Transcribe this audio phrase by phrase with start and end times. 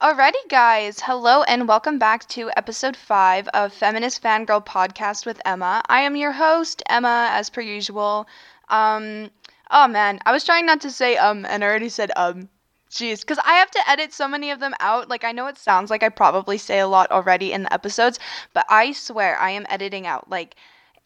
[0.00, 1.00] Alrighty, guys.
[1.00, 5.82] Hello and welcome back to episode five of Feminist Fangirl Podcast with Emma.
[5.88, 8.28] I am your host, Emma, as per usual.
[8.68, 9.28] Um,
[9.72, 12.48] oh man, I was trying not to say um, and I already said um.
[12.92, 15.08] Jeez, because I have to edit so many of them out.
[15.08, 18.20] Like, I know it sounds like I probably say a lot already in the episodes,
[18.54, 20.54] but I swear I am editing out like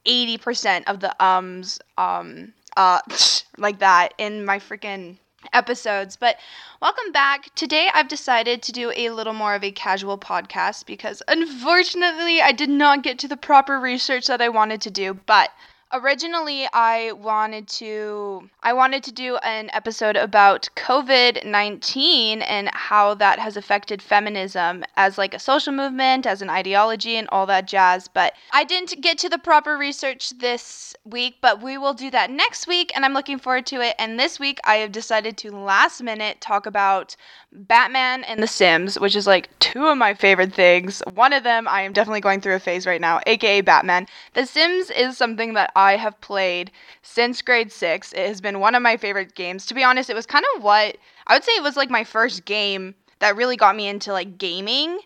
[0.05, 3.01] 80% of the ums, um, uh,
[3.57, 5.17] like that in my freaking
[5.53, 6.17] episodes.
[6.17, 6.37] But
[6.81, 7.55] welcome back.
[7.55, 12.53] Today I've decided to do a little more of a casual podcast because unfortunately I
[12.53, 15.15] did not get to the proper research that I wanted to do.
[15.27, 15.51] But
[15.93, 23.39] originally I wanted to I wanted to do an episode about COVID-19 and how that
[23.39, 28.09] has affected feminism as like a social movement, as an ideology and all that jazz,
[28.09, 32.31] but I didn't get to the proper research this week, but we will do that
[32.31, 33.95] next week and I'm looking forward to it.
[33.99, 37.17] And this week I have decided to last minute talk about
[37.53, 41.03] Batman and The Sims, which is like two of my favorite things.
[41.15, 44.07] One of them I am definitely going through a phase right now, aka Batman.
[44.35, 46.71] The Sims is something that have played
[47.03, 48.13] since grade six.
[48.13, 49.67] It has been one of my favorite games.
[49.67, 52.05] To be honest, it was kind of what I would say it was like my
[52.05, 55.01] first game that really got me into like gaming.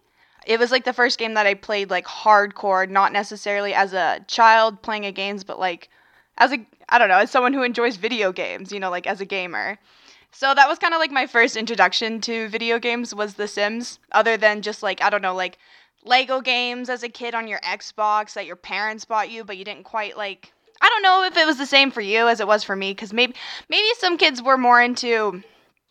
[0.47, 4.21] It was like the first game that I played like hardcore, not necessarily as a
[4.29, 5.89] child playing a games, but like
[6.39, 9.21] as a I don't know, as someone who enjoys video games, you know, like as
[9.21, 9.79] a gamer.
[10.31, 13.99] So that was kind of like my first introduction to video games was The Sims,
[14.13, 15.59] other than just like I don't know, like
[16.05, 19.65] Lego games as a kid on your Xbox that your parents bought you, but you
[19.65, 20.53] didn't quite like.
[20.81, 22.93] I don't know if it was the same for you as it was for me,
[22.93, 23.35] because maybe
[23.69, 25.43] maybe some kids were more into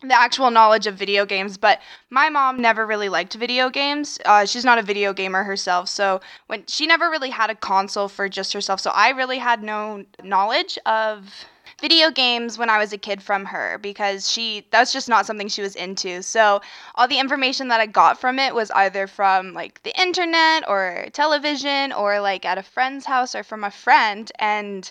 [0.02, 4.18] the actual knowledge of video games, but my mom never really liked video games.
[4.24, 8.08] Uh, she's not a video gamer herself, so when she never really had a console
[8.08, 11.46] for just herself, so I really had no knowledge of
[11.80, 15.48] video games when I was a kid from her because she that's just not something
[15.48, 16.22] she was into.
[16.22, 16.60] So
[16.94, 21.06] all the information that I got from it was either from like the internet or
[21.12, 24.90] television or like at a friend's house or from a friend and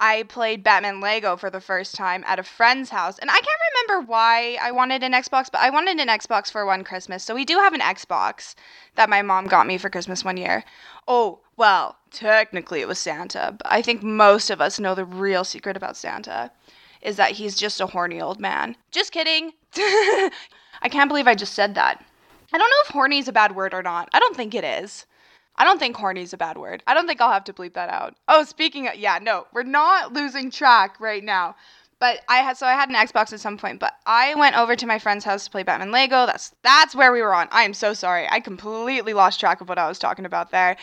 [0.00, 3.18] I played Batman Lego for the first time at a friend's house.
[3.18, 6.66] And I can't remember why I wanted an Xbox, but I wanted an Xbox for
[6.66, 7.22] one Christmas.
[7.22, 8.54] So we do have an Xbox
[8.96, 10.64] that my mom got me for Christmas one year.
[11.06, 15.44] Oh, well, technically it was Santa, but I think most of us know the real
[15.44, 16.50] secret about Santa
[17.02, 18.76] is that he's just a horny old man.
[18.90, 19.52] Just kidding.
[19.76, 20.30] I
[20.90, 22.04] can't believe I just said that.
[22.52, 24.08] I don't know if horny is a bad word or not.
[24.12, 25.06] I don't think it is.
[25.56, 26.82] I don't think horny is a bad word.
[26.86, 28.16] I don't think I'll have to bleep that out.
[28.26, 31.54] Oh, speaking of, yeah, no, we're not losing track right now.
[31.98, 34.76] But I had so I had an Xbox at some point, but I went over
[34.76, 36.26] to my friend's house to play Batman Lego.
[36.26, 37.48] That's that's where we were on.
[37.50, 38.28] I am so sorry.
[38.30, 40.76] I completely lost track of what I was talking about there.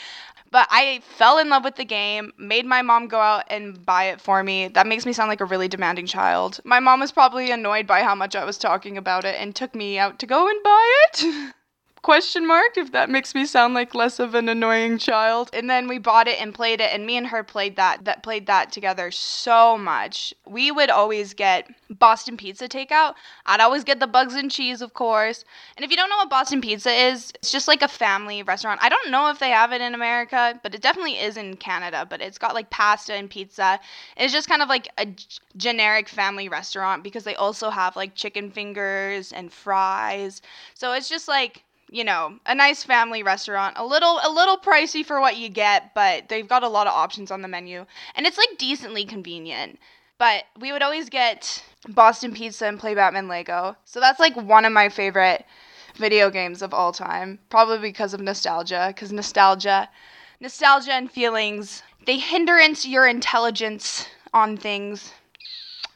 [0.51, 4.05] But I fell in love with the game, made my mom go out and buy
[4.05, 4.67] it for me.
[4.67, 6.59] That makes me sound like a really demanding child.
[6.65, 9.73] My mom was probably annoyed by how much I was talking about it and took
[9.73, 11.53] me out to go and buy it.
[12.01, 15.49] question mark if that makes me sound like less of an annoying child.
[15.53, 18.23] And then we bought it and played it and me and her played that that
[18.23, 20.33] played that together so much.
[20.47, 23.13] We would always get boston pizza takeout.
[23.45, 25.45] I'd always get the bugs and cheese of course.
[25.77, 28.79] And if you don't know what boston pizza is it's just like a family restaurant.
[28.83, 32.07] I don't know if they have it in america but it definitely is in canada
[32.09, 33.79] but it's got like pasta and pizza.
[34.17, 35.25] It's just kind of like a g-
[35.55, 40.41] generic family restaurant because they also have like chicken fingers and fries.
[40.73, 43.75] So it's just like you know, a nice family restaurant.
[43.77, 46.93] A little a little pricey for what you get, but they've got a lot of
[46.93, 47.85] options on the menu.
[48.15, 49.77] And it's like decently convenient.
[50.17, 53.75] But we would always get Boston Pizza and play Batman Lego.
[53.85, 55.45] So that's like one of my favorite
[55.95, 59.89] video games of all time, probably because of nostalgia, cuz nostalgia
[60.41, 65.13] nostalgia and feelings, they hindrance your intelligence on things.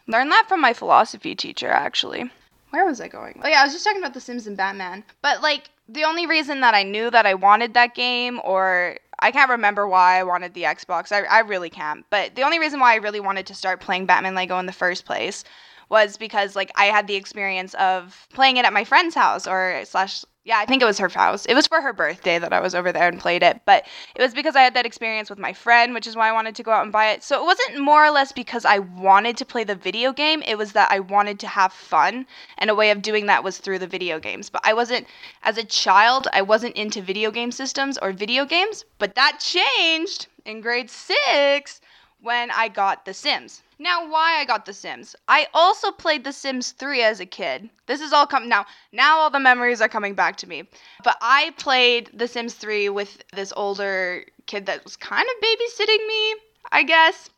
[0.07, 2.29] Learned that from my philosophy teacher actually.
[2.75, 3.39] Where was I going?
[3.41, 5.05] Oh yeah, I was just talking about The Sims and Batman.
[5.21, 9.31] But like the only reason that I knew that I wanted that game, or I
[9.31, 11.13] can't remember why I wanted the Xbox.
[11.13, 12.05] I, I really can't.
[12.09, 14.73] But the only reason why I really wanted to start playing Batman Lego in the
[14.73, 15.45] first place
[15.87, 19.81] was because like I had the experience of playing it at my friend's house or
[19.85, 21.45] slash yeah, I think it was her house.
[21.47, 24.21] It was for her birthday that I was over there and played it, but it
[24.21, 26.63] was because I had that experience with my friend, which is why I wanted to
[26.63, 27.23] go out and buy it.
[27.23, 30.55] So it wasn't more or less because I wanted to play the video game, it
[30.55, 32.27] was that I wanted to have fun,
[32.59, 34.51] and a way of doing that was through the video games.
[34.51, 35.07] But I wasn't
[35.41, 40.27] as a child, I wasn't into video game systems or video games, but that changed
[40.45, 41.81] in grade 6
[42.21, 43.63] when I got The Sims.
[43.77, 45.15] Now, why I got The Sims.
[45.27, 47.69] I also played The Sims 3 as a kid.
[47.87, 48.65] This is all coming now.
[48.91, 50.63] Now all the memories are coming back to me.
[51.03, 56.07] But I played The Sims 3 with this older kid that was kind of babysitting
[56.07, 56.35] me,
[56.71, 57.29] I guess.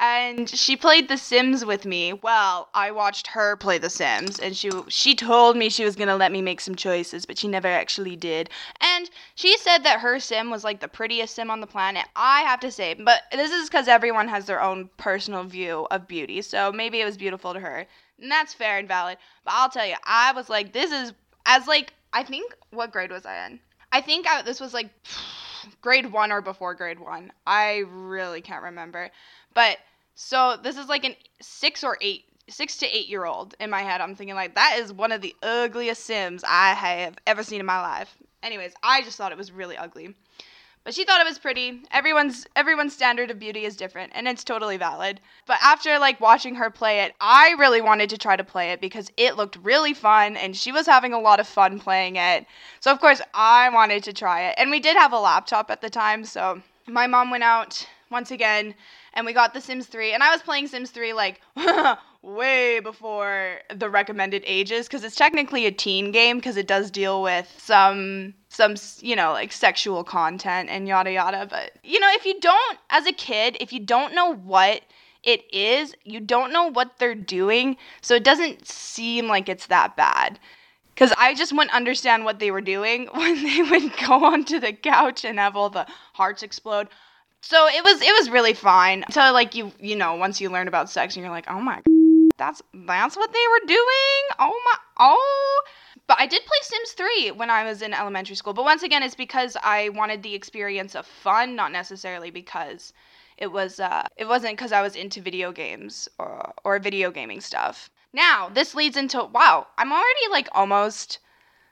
[0.00, 2.12] And she played The Sims with me.
[2.12, 6.16] Well, I watched her play The Sims, and she she told me she was gonna
[6.16, 8.50] let me make some choices, but she never actually did.
[8.80, 12.06] And she said that her sim was like the prettiest sim on the planet.
[12.14, 16.06] I have to say, but this is because everyone has their own personal view of
[16.06, 17.86] beauty, so maybe it was beautiful to her,
[18.20, 19.18] and that's fair and valid.
[19.44, 21.12] But I'll tell you, I was like, this is
[21.46, 23.60] as like I think what grade was I in?
[23.92, 24.90] I think I, this was like
[25.80, 27.32] grade one or before grade one.
[27.46, 29.10] I really can't remember.
[29.54, 29.78] But
[30.14, 33.82] so this is like an six or eight, six to eight year old in my
[33.82, 34.00] head.
[34.00, 37.66] I'm thinking like that is one of the ugliest Sims I have ever seen in
[37.66, 38.16] my life.
[38.42, 40.14] Anyways, I just thought it was really ugly.
[40.88, 41.82] But she thought it was pretty.
[41.90, 45.20] Everyone's everyone's standard of beauty is different and it's totally valid.
[45.44, 48.80] But after like watching her play it, I really wanted to try to play it
[48.80, 52.46] because it looked really fun and she was having a lot of fun playing it.
[52.80, 54.54] So of course, I wanted to try it.
[54.56, 58.30] And we did have a laptop at the time, so my mom went out once
[58.30, 58.74] again
[59.14, 61.40] and we got The Sims 3 and I was playing Sims 3 like
[62.22, 67.22] way before the recommended ages because it's technically a teen game because it does deal
[67.22, 72.24] with some some you know like sexual content and yada yada but you know if
[72.24, 74.82] you don't as a kid if you don't know what
[75.22, 79.96] it is you don't know what they're doing so it doesn't seem like it's that
[79.96, 80.38] bad
[80.98, 84.72] because I just wouldn't understand what they were doing when they would go onto the
[84.72, 86.88] couch and have all the hearts explode.
[87.40, 90.68] So it was it was really fine until like you you know once you learn
[90.68, 91.82] about sex and you're like oh my
[92.36, 95.62] that's that's what they were doing oh my oh
[96.08, 98.54] but I did play Sims 3 when I was in elementary school.
[98.54, 102.94] But once again, it's because I wanted the experience of fun, not necessarily because
[103.36, 107.42] it was uh, it wasn't because I was into video games or or video gaming
[107.42, 107.90] stuff.
[108.12, 111.18] Now this leads into wow, I'm already like almost.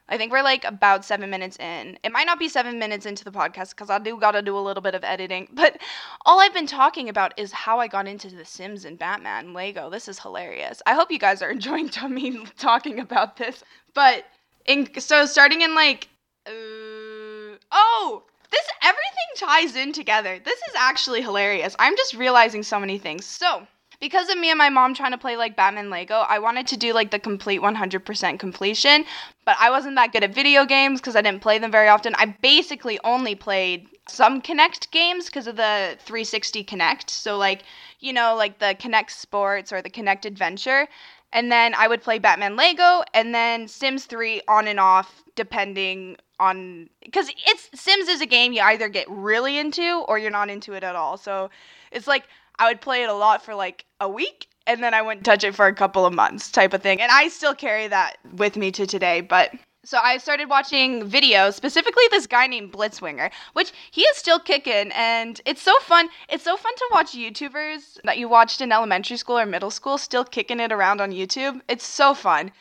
[0.09, 1.99] I think we're like about seven minutes in.
[2.03, 4.59] It might not be seven minutes into the podcast because I do gotta do a
[4.59, 5.49] little bit of editing.
[5.57, 5.81] But
[6.25, 9.89] all I've been talking about is how I got into The Sims and Batman Lego.
[9.89, 10.81] This is hilarious.
[10.85, 13.63] I hope you guys are enjoying me talking about this.
[13.93, 14.25] But
[14.65, 16.09] in so starting in like
[16.45, 20.39] uh, oh this everything ties in together.
[20.39, 21.75] This is actually hilarious.
[21.79, 23.25] I'm just realizing so many things.
[23.25, 23.67] So
[23.99, 26.77] because of me and my mom trying to play like Batman Lego, I wanted to
[26.77, 29.05] do like the complete 100% completion,
[29.45, 32.13] but I wasn't that good at video games because I didn't play them very often.
[32.15, 37.09] I basically only played some Kinect games because of the 360 Kinect.
[37.09, 37.63] So like,
[37.99, 40.87] you know, like the Kinect Sports or the Kinect Adventure.
[41.33, 46.17] And then I would play Batman Lego and then Sims 3 on and off depending
[46.39, 50.49] on cuz it's Sims is a game you either get really into or you're not
[50.49, 51.17] into it at all.
[51.17, 51.49] So
[51.91, 52.23] it's like
[52.59, 55.43] I would play it a lot for like a week and then I wouldn't touch
[55.43, 57.01] it for a couple of months type of thing.
[57.01, 59.51] And I still carry that with me to today, but
[59.85, 64.91] so I started watching videos, specifically this guy named Blitzwinger, which he is still kicking,
[64.91, 66.09] and it's so fun.
[66.27, 69.97] It's so fun to watch YouTubers that you watched in elementary school or middle school
[69.97, 71.61] still kicking it around on YouTube.
[71.69, 72.51] It's so fun.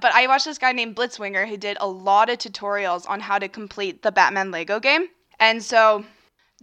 [0.00, 3.40] But I watched this guy named Blitzwinger who did a lot of tutorials on how
[3.40, 5.08] to complete the Batman Lego game.
[5.40, 6.04] And so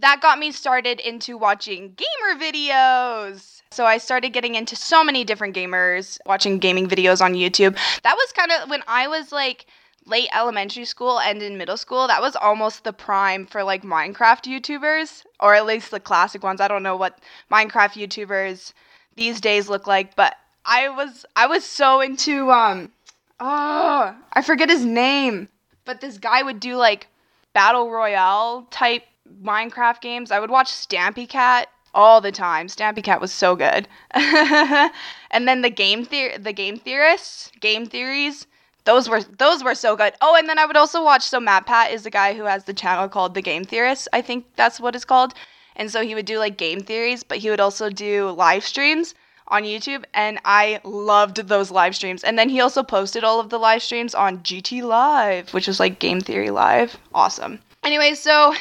[0.00, 3.62] that got me started into watching gamer videos.
[3.70, 7.76] So I started getting into so many different gamers, watching gaming videos on YouTube.
[8.02, 9.66] That was kind of when I was like
[10.06, 14.44] late elementary school and in middle school, that was almost the prime for like Minecraft
[14.44, 16.60] YouTubers, or at least the classic ones.
[16.60, 17.18] I don't know what
[17.50, 18.72] Minecraft YouTubers
[19.16, 22.92] these days look like, but I was I was so into um
[23.40, 25.48] oh, I forget his name,
[25.84, 27.08] but this guy would do like
[27.52, 29.02] battle royale type
[29.42, 30.30] Minecraft games.
[30.30, 32.66] I would watch Stampy Cat all the time.
[32.66, 33.88] Stampy Cat was so good.
[34.10, 38.46] and then the game the- the game theorists, game theories
[38.86, 40.14] those were those were so good.
[40.22, 41.22] Oh, and then I would also watch.
[41.22, 44.08] So Matt Pat is the guy who has the channel called The Game Theorist.
[44.12, 45.34] I think that's what it's called.
[45.74, 49.14] And so he would do like game theories, but he would also do live streams
[49.48, 52.24] on YouTube, and I loved those live streams.
[52.24, 55.78] And then he also posted all of the live streams on GT Live, which is
[55.78, 56.96] like Game Theory Live.
[57.14, 57.60] Awesome.
[57.84, 58.54] Anyway, so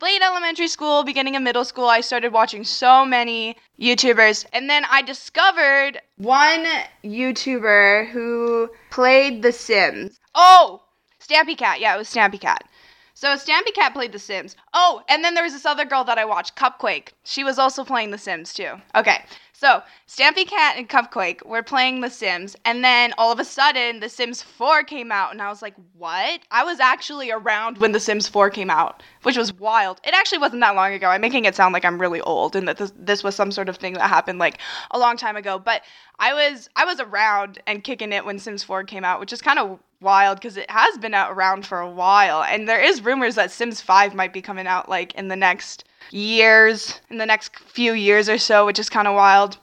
[0.00, 4.44] late elementary school, beginning of middle school, I started watching so many YouTubers.
[4.52, 6.66] And then I discovered one
[7.04, 10.20] YouTuber who played The Sims.
[10.34, 10.82] Oh,
[11.20, 11.80] Stampy Cat.
[11.80, 12.68] Yeah, it was Stampy Cat.
[13.14, 14.56] So Stampy Cat played The Sims.
[14.74, 17.08] Oh, and then there was this other girl that I watched, Cupquake.
[17.24, 18.74] She was also playing The Sims too.
[18.94, 19.24] Okay,
[19.58, 24.00] so Stampy Cat and Cupquake were playing The Sims, and then all of a sudden,
[24.00, 26.40] The Sims 4 came out, and I was like, what?
[26.50, 29.98] I was actually around when The Sims 4 came out, which was wild.
[30.04, 31.08] It actually wasn't that long ago.
[31.08, 33.70] I'm making it sound like I'm really old and that this, this was some sort
[33.70, 34.58] of thing that happened like
[34.90, 35.82] a long time ago, but
[36.18, 39.40] I was I was around and kicking it when Sims 4 came out, which is
[39.40, 43.02] kind of wild because it has been out around for a while, and there is
[43.02, 47.26] rumors that Sims 5 might be coming out like in the next years, in the
[47.26, 49.58] next few years or so, which is kind of wild.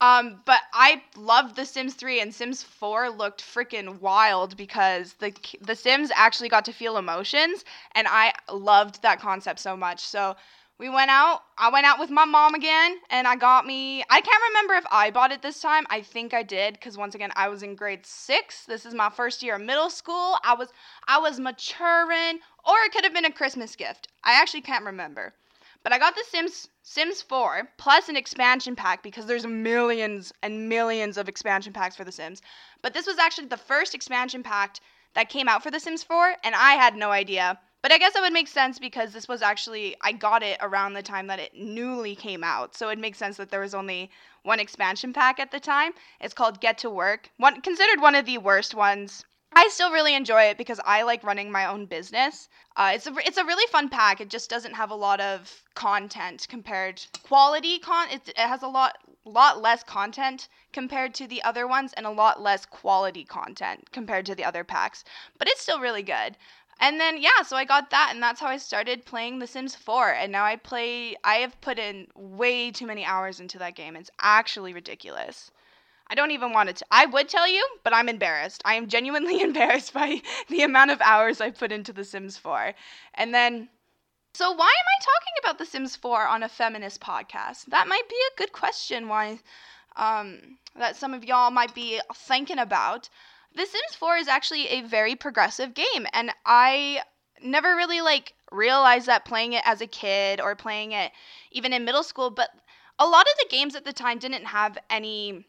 [0.00, 5.32] Um, but I loved The Sims 3 and Sims 4 looked freaking wild because the
[5.62, 10.00] the Sims actually got to feel emotions and I loved that concept so much.
[10.00, 10.36] So
[10.78, 11.40] we went out.
[11.56, 14.84] I went out with my mom again and I got me I can't remember if
[14.90, 15.86] I bought it this time.
[15.88, 18.66] I think I did cuz once again I was in grade 6.
[18.66, 20.38] This is my first year of middle school.
[20.44, 20.68] I was
[21.08, 24.08] I was maturing or it could have been a Christmas gift.
[24.24, 25.32] I actually can't remember.
[25.82, 30.68] But I got the Sims Sims 4 plus an expansion pack because there's millions and
[30.68, 32.42] millions of expansion packs for the Sims.
[32.82, 34.80] But this was actually the first expansion pack
[35.14, 38.14] that came out for the Sims 4 and I had no idea but I guess
[38.14, 41.38] that would make sense because this was actually I got it around the time that
[41.38, 42.74] it newly came out.
[42.74, 44.10] So it makes sense that there was only
[44.42, 45.92] one expansion pack at the time.
[46.20, 47.30] It's called Get to Work.
[47.36, 49.24] One considered one of the worst ones.
[49.58, 52.50] I still really enjoy it because I like running my own business.
[52.76, 54.20] Uh, it's a it's a really fun pack.
[54.20, 58.10] It just doesn't have a lot of content compared quality con.
[58.10, 62.10] It, it has a lot lot less content compared to the other ones and a
[62.10, 65.04] lot less quality content compared to the other packs.
[65.38, 66.36] But it's still really good.
[66.78, 69.74] And then yeah, so I got that and that's how I started playing The Sims
[69.74, 73.74] 4 and now I play I have put in way too many hours into that
[73.74, 73.96] game.
[73.96, 75.50] It's actually ridiculous.
[76.08, 78.62] I don't even want to I would tell you, but I'm embarrassed.
[78.64, 82.74] I am genuinely embarrassed by the amount of hours I put into The Sims 4.
[83.14, 83.68] And then
[84.34, 87.66] so why am I talking about The Sims 4 on a feminist podcast?
[87.66, 89.40] That might be a good question why
[89.96, 93.08] um, that some of y'all might be thinking about.
[93.54, 97.00] The Sims 4 is actually a very progressive game and I
[97.42, 101.12] never really like realized that playing it as a kid or playing it
[101.50, 102.50] even in middle school, but
[102.98, 105.46] a lot of the games at the time didn't have any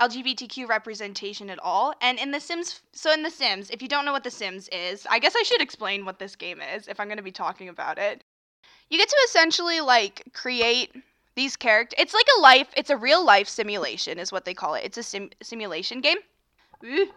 [0.00, 1.94] LGBTQ representation at all.
[2.00, 4.68] And in The Sims, so in The Sims, if you don't know what The Sims
[4.70, 7.32] is, I guess I should explain what this game is if I'm going to be
[7.32, 8.22] talking about it.
[8.90, 10.92] You get to essentially like create
[11.34, 11.98] these characters.
[11.98, 14.84] It's like a life, it's a real life simulation, is what they call it.
[14.84, 16.18] It's a sim- simulation game.
[16.84, 17.08] Ooh.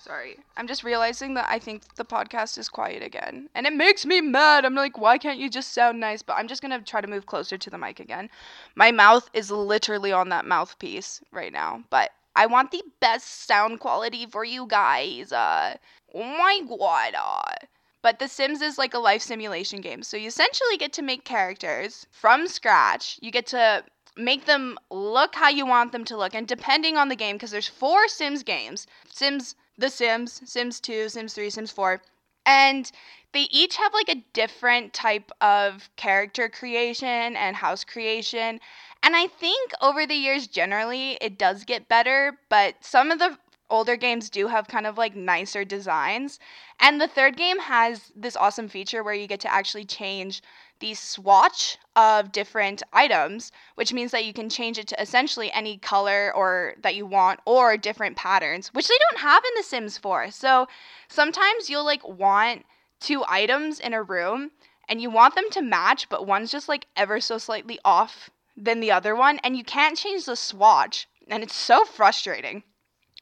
[0.00, 0.38] Sorry.
[0.56, 3.48] I'm just realizing that I think the podcast is quiet again.
[3.54, 4.64] And it makes me mad.
[4.64, 6.22] I'm like, why can't you just sound nice?
[6.22, 8.30] But I'm just going to try to move closer to the mic again.
[8.76, 11.82] My mouth is literally on that mouthpiece right now.
[11.90, 15.32] But I want the best sound quality for you guys.
[15.32, 15.76] Uh,
[16.14, 17.14] oh my god.
[17.16, 17.66] Uh.
[18.00, 20.04] But The Sims is like a life simulation game.
[20.04, 23.18] So you essentially get to make characters from scratch.
[23.20, 23.82] You get to
[24.16, 26.32] make them look how you want them to look.
[26.32, 31.08] And depending on the game, because there's four Sims games Sims the Sims, Sims 2,
[31.08, 32.00] Sims 3, Sims 4.
[32.46, 32.90] And
[33.32, 38.60] they each have like a different type of character creation and house creation.
[39.02, 43.38] And I think over the years, generally, it does get better, but some of the
[43.70, 46.38] older games do have kind of like nicer designs.
[46.80, 50.42] And the third game has this awesome feature where you get to actually change
[50.80, 55.76] the swatch of different items, which means that you can change it to essentially any
[55.78, 59.98] color or that you want or different patterns, which they don't have in The Sims
[59.98, 60.30] 4.
[60.30, 60.68] So
[61.08, 62.64] sometimes you'll like want
[63.00, 64.50] two items in a room
[64.88, 68.80] and you want them to match, but one's just like ever so slightly off than
[68.80, 72.64] the other one, and you can't change the swatch, and it's so frustrating.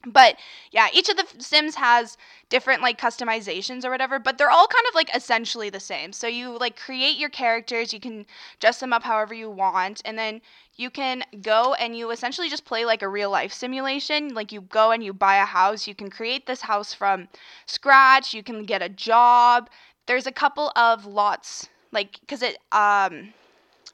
[0.07, 0.37] But
[0.71, 2.17] yeah, each of the Sims has
[2.49, 6.13] different like customizations or whatever, but they're all kind of like essentially the same.
[6.13, 8.25] So you like create your characters, you can
[8.61, 10.43] dress them up however you want, and then
[10.77, 14.33] you can go and you essentially just play like a real life simulation.
[14.33, 17.29] Like you go and you buy a house, you can create this house from
[17.67, 19.69] scratch, you can get a job.
[20.07, 23.33] There's a couple of lots like cuz it um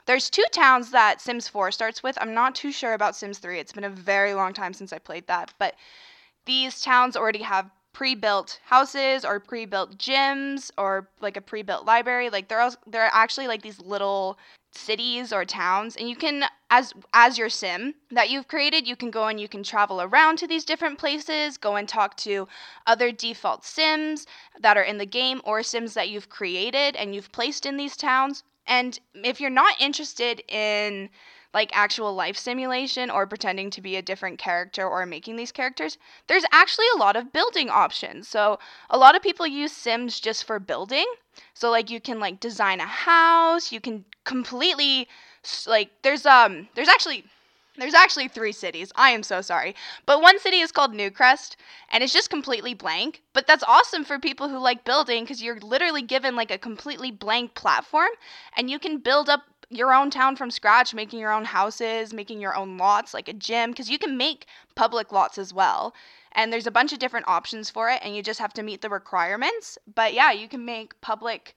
[0.07, 2.19] there's two towns that Sims 4 starts with.
[2.21, 3.59] I'm not too sure about Sims 3.
[3.59, 5.75] It's been a very long time since I played that, but
[6.45, 12.31] these towns already have pre-built houses or pre-built gyms or like a pre-built library.
[12.31, 14.39] Like they're also, they're actually like these little
[14.75, 19.11] cities or towns and you can as as your sim that you've created you can
[19.11, 22.49] go and you can travel around to these different places go and talk to
[22.87, 24.27] other default sims
[24.59, 27.99] that are in the game or sims that you've created and you've placed in these
[27.99, 31.11] towns and if you're not interested in
[31.55, 35.99] like actual life simulation or pretending to be a different character or making these characters,
[36.27, 38.27] there's actually a lot of building options.
[38.29, 41.07] So, a lot of people use Sims just for building.
[41.53, 45.09] So, like you can like design a house, you can completely
[45.67, 47.25] like there's um there's actually
[47.77, 48.93] there's actually three cities.
[48.97, 49.75] I am so sorry.
[50.07, 51.57] But one city is called Newcrest,
[51.91, 53.23] and it's just completely blank.
[53.33, 57.11] But that's awesome for people who like building because you're literally given like a completely
[57.11, 58.11] blank platform,
[58.57, 62.41] and you can build up your own town from scratch, making your own houses, making
[62.41, 65.95] your own lots, like a gym, because you can make public lots as well.
[66.33, 68.81] and there's a bunch of different options for it and you just have to meet
[68.81, 69.79] the requirements.
[69.95, 71.55] But yeah, you can make public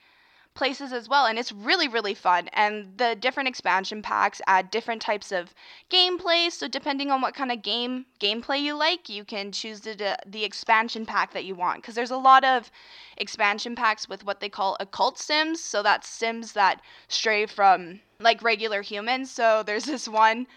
[0.55, 2.47] places as well and it's really really fun.
[2.53, 5.53] And the different expansion packs add different types of
[5.89, 10.17] gameplay so depending on what kind of game gameplay you like you can choose the
[10.25, 11.81] the expansion pack that you want.
[11.81, 12.71] Because there's a lot of
[13.17, 18.41] expansion packs with what they call occult sims so that's sims that stray from like
[18.41, 19.29] regular humans.
[19.29, 20.47] So there's this one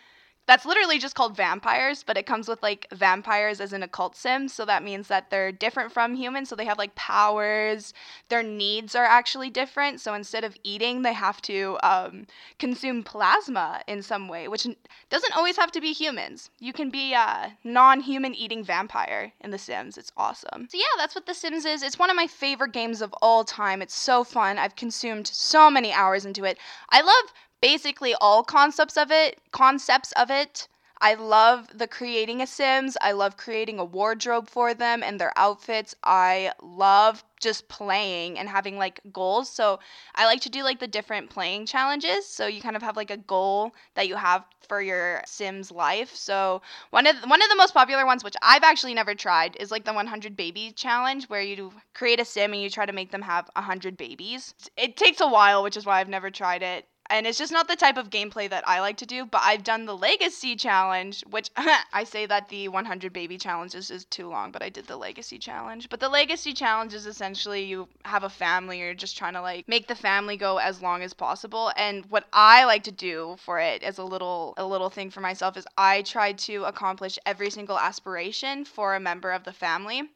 [0.48, 4.48] that's literally just called vampires, but it comes with like vampires as an occult sim.
[4.48, 6.48] So that means that they're different from humans.
[6.48, 7.92] So they have like powers.
[8.30, 10.00] Their needs are actually different.
[10.00, 12.26] So instead of eating, they have to um,
[12.58, 14.66] consume plasma in some way, which
[15.10, 16.48] doesn't always have to be humans.
[16.60, 19.98] You can be a non human eating vampire in The Sims.
[19.98, 20.66] It's awesome.
[20.70, 21.82] So yeah, that's what The Sims is.
[21.82, 23.82] It's one of my favorite games of all time.
[23.82, 24.56] It's so fun.
[24.56, 26.56] I've consumed so many hours into it.
[26.88, 30.68] I love basically all concepts of it, concepts of it.
[31.00, 32.96] I love the creating a Sims.
[33.00, 35.94] I love creating a wardrobe for them and their outfits.
[36.02, 39.48] I love just playing and having like goals.
[39.48, 39.78] So
[40.16, 42.26] I like to do like the different playing challenges.
[42.26, 46.14] So you kind of have like a goal that you have for your Sims life.
[46.16, 49.70] So one of one of the most popular ones, which I've actually never tried, is
[49.70, 53.12] like the 100 baby challenge, where you create a Sim and you try to make
[53.12, 54.52] them have 100 babies.
[54.76, 57.68] It takes a while, which is why I've never tried it and it's just not
[57.68, 59.24] the type of gameplay that I like to do.
[59.24, 63.90] But I've done the Legacy Challenge, which I say that the 100 Baby Challenge is,
[63.90, 65.88] is too long, but I did the Legacy Challenge.
[65.88, 69.66] But the Legacy Challenge is essentially you have a family, you're just trying to like
[69.68, 71.72] make the family go as long as possible.
[71.76, 75.20] And what I like to do for it as a little a little thing for
[75.20, 80.10] myself is I try to accomplish every single aspiration for a member of the family.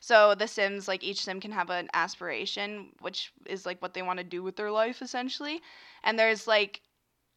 [0.00, 4.02] So the Sims, like each Sim can have an aspiration, which is like what they
[4.02, 5.60] want to do with their life essentially.
[6.02, 6.80] And there's like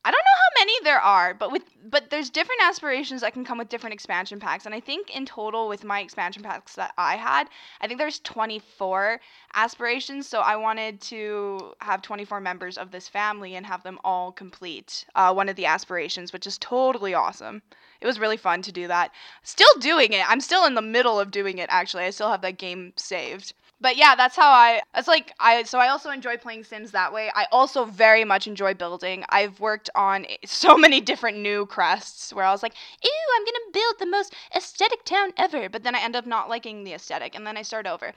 [0.04, 3.46] I don't know how many there are, but with but there's different aspirations that can
[3.46, 4.66] come with different expansion packs.
[4.66, 7.50] And I think in total with my expansion packs that I had,
[7.82, 9.22] I think there's 24
[9.54, 10.28] aspirations.
[10.28, 15.06] So I wanted to have 24 members of this family and have them all complete
[15.14, 17.62] uh, one of the aspirations, which is totally awesome.
[18.00, 19.12] It was really fun to do that.
[19.44, 20.28] Still doing it.
[20.28, 22.06] I'm still in the middle of doing it actually.
[22.06, 24.82] I still have that game saved but yeah, that's how I.
[24.96, 25.64] It's like I.
[25.64, 27.32] So I also enjoy playing Sims that way.
[27.36, 29.26] I also very much enjoy building.
[29.30, 33.96] I've worked on so many different Newcrests where I was like, "Ew, I'm gonna build
[34.00, 37.46] the most aesthetic town ever," but then I end up not liking the aesthetic, and
[37.46, 38.14] then I start over.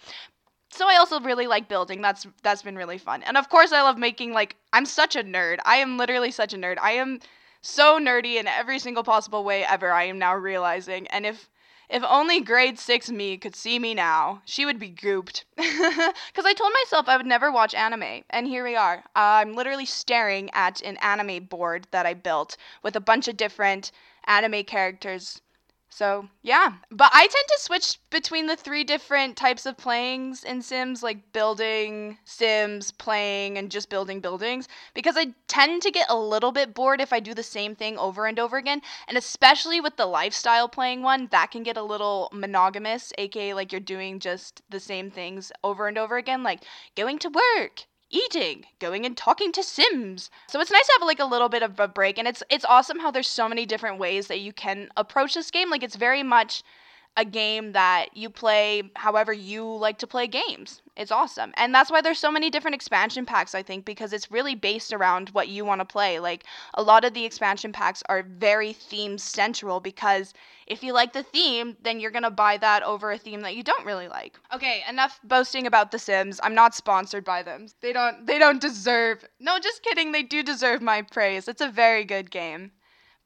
[0.70, 2.03] So I also really like building.
[2.03, 4.33] That's that's been really fun, and of course I love making.
[4.33, 5.59] Like I'm such a nerd.
[5.64, 6.77] I am literally such a nerd.
[6.81, 7.20] I am
[7.62, 9.90] so nerdy in every single possible way ever.
[9.92, 11.48] I am now realizing, and if
[11.88, 15.44] if only grade 6 me could see me now, she would be gooped.
[15.57, 19.05] Because I told myself I would never watch anime, and here we are.
[19.14, 23.92] I'm literally staring at an anime board that I built with a bunch of different
[24.27, 25.42] anime characters
[25.94, 26.72] so, yeah.
[26.90, 31.33] But I tend to switch between the three different types of playings in Sims, like
[31.33, 36.74] building, Sims, playing, and just building buildings, because I tend to get a little bit
[36.74, 38.83] bored if I do the same thing over and over again.
[39.07, 43.70] And especially with the lifestyle playing one, that can get a little monogamous, aka, like
[43.70, 46.64] you're doing just the same things over and over again, like
[46.96, 50.31] going to work, eating, going and talking to Sims.
[50.48, 52.64] So it's nice to have like a little bit of a break and it's it's
[52.64, 55.70] awesome how there's so many different ways that you can approach this game.
[55.70, 56.62] Like it's very much
[57.16, 60.83] a game that you play however you like to play games.
[60.96, 61.53] It's awesome.
[61.57, 64.92] And that's why there's so many different expansion packs, I think, because it's really based
[64.92, 66.18] around what you want to play.
[66.18, 70.35] Like a lot of the expansion packs are very theme central because
[70.66, 73.55] if you like the theme, then you're going to buy that over a theme that
[73.57, 74.38] you don't really like.
[74.53, 76.40] Okay, enough boasting about The Sims.
[76.42, 77.66] I'm not sponsored by them.
[77.81, 79.24] They don't they don't deserve.
[79.38, 80.12] No, just kidding.
[80.12, 81.48] They do deserve my praise.
[81.48, 82.72] It's a very good game.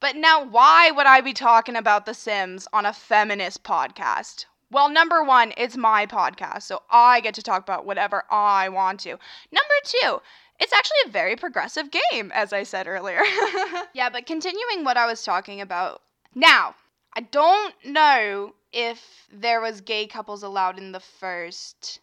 [0.01, 4.45] But now, why would I be talking about The Sims on a feminist podcast?
[4.71, 9.01] Well, number one, it's my podcast, so I get to talk about whatever I want
[9.01, 9.17] to.
[9.51, 10.21] Number two,
[10.59, 13.21] it's actually a very progressive game, as I said earlier.
[13.93, 16.01] yeah, but continuing what I was talking about.
[16.33, 16.75] Now,
[17.13, 21.99] I don't know if there was gay couples allowed in the first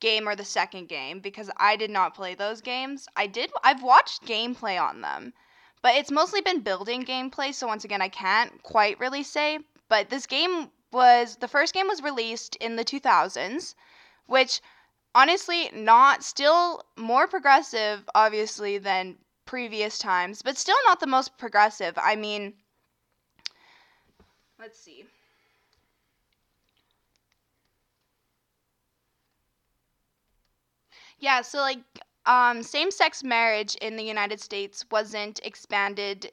[0.00, 3.06] game or the second game because I did not play those games.
[3.14, 5.32] I did I've watched gameplay on them.
[5.82, 9.60] But it's mostly been building gameplay, so once again, I can't quite really say.
[9.88, 13.74] But this game was the first game was released in the 2000s,
[14.26, 14.60] which
[15.14, 21.98] honestly, not still more progressive, obviously, than previous times, but still not the most progressive.
[21.98, 22.54] I mean,
[24.58, 25.06] let's see.
[31.18, 31.78] Yeah, so like
[32.26, 36.30] um, same sex marriage in the United States wasn't expanded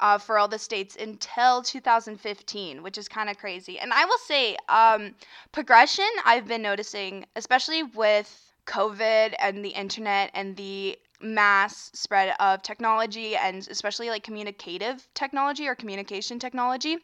[0.00, 3.78] uh, for all the states until 2015, which is kind of crazy.
[3.78, 5.14] And I will say, um,
[5.52, 12.62] progression I've been noticing, especially with COVID and the internet and the mass spread of
[12.62, 16.98] technology and especially like communicative technology or communication technology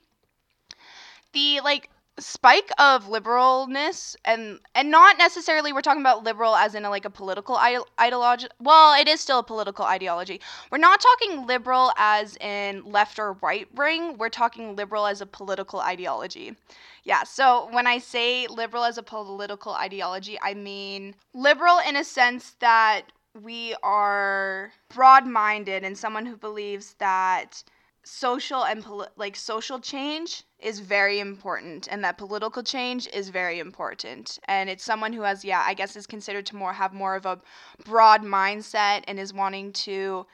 [1.33, 6.85] the like spike of liberalness and and not necessarily we're talking about liberal as in
[6.85, 10.41] a, like a political ideology well it is still a political ideology.
[10.71, 15.27] We're not talking liberal as in left or right wing we're talking liberal as a
[15.27, 16.55] political ideology.
[17.03, 22.05] Yeah so when i say liberal as a political ideology i mean liberal in a
[22.05, 23.03] sense that
[23.43, 27.65] we are broad-minded and someone who believes that
[28.05, 33.59] social and poli- like social change is very important and that political change is very
[33.59, 34.39] important.
[34.49, 37.27] And it's someone who has yeah i guess is considered to more have more of
[37.27, 37.39] a
[37.85, 40.27] broad mindset and is wanting to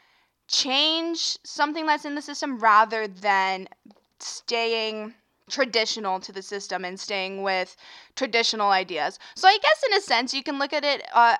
[0.48, 3.68] change something that's in the system rather than
[4.18, 5.14] staying
[5.48, 7.76] traditional to the system and staying with
[8.14, 9.18] traditional ideas.
[9.34, 11.36] So i guess in a sense you can look at it uh,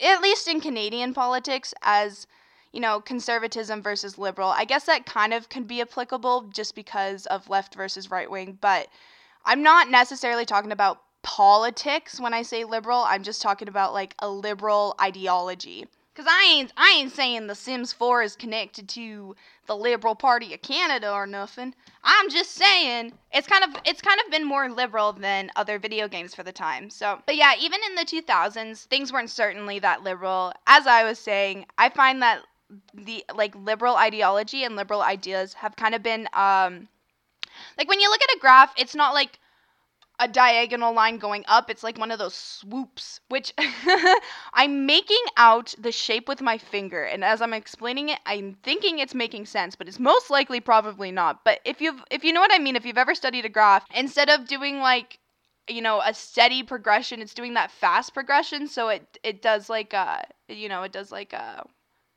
[0.00, 2.26] at least in canadian politics as
[2.74, 4.48] you know, conservatism versus liberal.
[4.48, 8.58] I guess that kind of can be applicable just because of left versus right wing,
[8.60, 8.88] but
[9.44, 13.04] I'm not necessarily talking about politics when I say liberal.
[13.06, 15.86] I'm just talking about like a liberal ideology.
[16.14, 19.34] Cause I ain't I ain't saying The Sims 4 is connected to
[19.66, 21.74] the Liberal Party of Canada or nothing.
[22.04, 26.06] I'm just saying it's kind of it's kind of been more liberal than other video
[26.06, 26.88] games for the time.
[26.88, 30.52] So, but yeah, even in the 2000s, things weren't certainly that liberal.
[30.68, 32.42] As I was saying, I find that
[32.94, 36.88] the like liberal ideology and liberal ideas have kind of been um
[37.78, 39.38] like when you look at a graph, it's not like
[40.20, 41.70] a diagonal line going up.
[41.70, 43.52] It's like one of those swoops, which
[44.54, 47.02] I'm making out the shape with my finger.
[47.04, 51.10] And as I'm explaining it, I'm thinking it's making sense, but it's most likely probably
[51.10, 51.44] not.
[51.44, 53.84] But if you've if you know what I mean, if you've ever studied a graph,
[53.94, 55.18] instead of doing like
[55.68, 58.68] you know a steady progression, it's doing that fast progression.
[58.68, 61.66] So it it does like a you know it does like a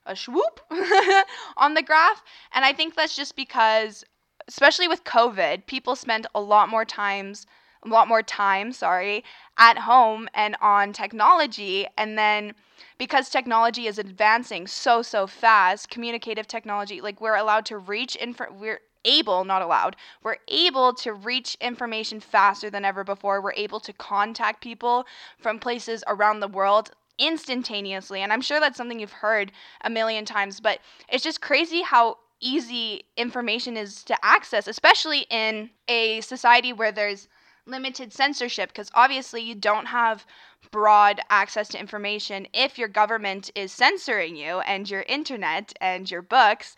[0.07, 0.61] a swoop
[1.57, 2.23] on the graph.
[2.53, 4.03] And I think that's just because,
[4.47, 7.45] especially with COVID, people spend a lot more times
[7.85, 9.23] a lot more time, sorry,
[9.57, 11.87] at home and on technology.
[11.97, 12.53] And then
[12.97, 18.45] because technology is advancing so, so fast, communicative technology, like we're allowed to reach info,
[18.51, 23.41] we're able, not allowed, we're able to reach information faster than ever before.
[23.41, 25.05] We're able to contact people
[25.37, 28.21] from places around the world instantaneously.
[28.21, 29.51] And I'm sure that's something you've heard
[29.81, 35.69] a million times, but it's just crazy how easy information is to access, especially in
[35.87, 37.27] a society where there's
[37.65, 40.25] limited censorship, because obviously you don't have
[40.71, 46.21] broad access to information if your government is censoring you and your internet and your
[46.21, 46.75] books.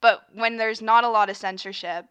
[0.00, 2.06] But when there's not a lot of censorship,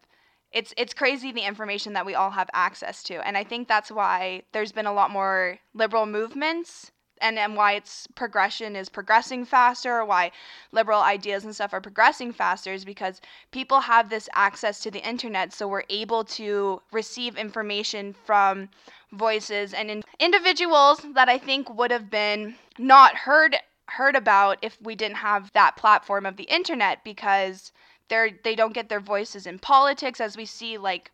[0.52, 3.26] it's it's crazy the information that we all have access to.
[3.26, 7.72] And I think that's why there's been a lot more liberal movements and and why
[7.72, 10.30] its progression is progressing faster, or why
[10.72, 15.06] liberal ideas and stuff are progressing faster is because people have this access to the
[15.06, 18.68] internet, so we're able to receive information from
[19.12, 24.80] voices and in individuals that I think would have been not heard heard about if
[24.82, 27.72] we didn't have that platform of the internet because
[28.08, 30.20] they're they don't get their voices in politics.
[30.20, 31.10] As we see like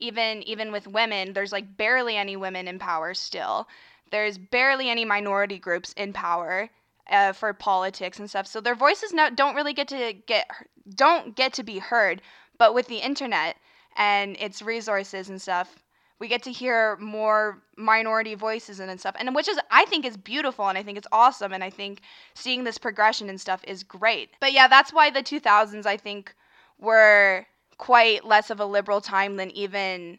[0.00, 3.68] even even with women there's like barely any women in power still
[4.14, 6.70] there's barely any minority groups in power
[7.10, 8.46] uh, for politics and stuff.
[8.46, 10.48] So their voices now don't really get to get
[10.94, 12.22] don't get to be heard.
[12.56, 13.56] But with the internet
[13.96, 15.80] and its resources and stuff,
[16.20, 20.16] we get to hear more minority voices and stuff and which is i think is
[20.16, 22.00] beautiful and i think it's awesome and i think
[22.34, 26.32] seeing this progression and stuff is great but yeah that's why the 2000s i think
[26.78, 27.44] were
[27.78, 30.18] quite less of a liberal time than even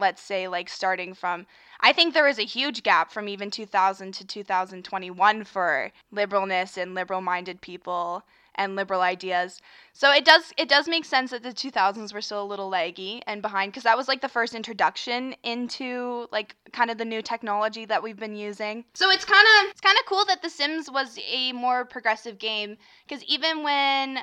[0.00, 1.46] let's say like starting from
[1.80, 6.94] I think there is a huge gap from even 2000 to 2021 for liberalness and
[6.94, 9.60] liberal-minded people and liberal ideas.
[9.92, 13.20] So it does it does make sense that the 2000s were still a little laggy
[13.26, 17.22] and behind because that was like the first introduction into like kind of the new
[17.22, 18.84] technology that we've been using.
[18.94, 22.38] So it's kind of it's kind of cool that The Sims was a more progressive
[22.38, 24.18] game because even when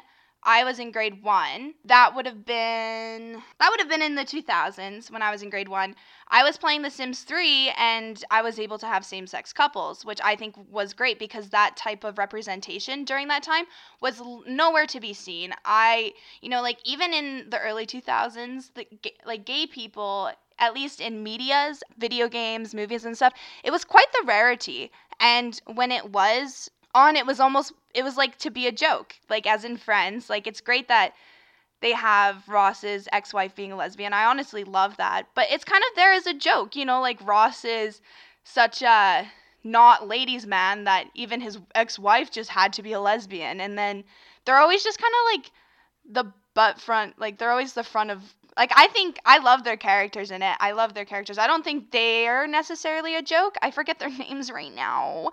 [0.50, 1.74] I was in grade one.
[1.84, 5.50] That would have been that would have been in the 2000s when I was in
[5.50, 5.94] grade one.
[6.30, 10.22] I was playing The Sims 3 and I was able to have same-sex couples, which
[10.24, 13.66] I think was great because that type of representation during that time
[14.00, 15.54] was nowhere to be seen.
[15.66, 18.88] I, you know, like even in the early 2000s, the
[19.26, 23.34] like gay people at least in media's video games, movies and stuff,
[23.66, 24.92] it was quite the rarity.
[25.20, 29.15] And when it was on, it was almost it was like to be a joke,
[29.30, 30.30] like as in Friends.
[30.30, 31.13] Like it's great that
[31.82, 34.13] they have Ross's ex-wife being a lesbian.
[34.13, 35.28] I honestly love that.
[35.36, 38.02] But it's kind of there as a joke, you know, like Ross is
[38.43, 39.28] such a
[39.63, 44.04] not ladies man that even his ex-wife just had to be a lesbian and then
[44.45, 45.52] they're always just kind of like
[46.10, 48.21] the butt front like they're always the front of
[48.58, 50.58] like I think I love their characters in it.
[50.60, 51.38] I love their characters.
[51.38, 53.56] I don't think they're necessarily a joke.
[53.62, 55.30] I forget their names right now.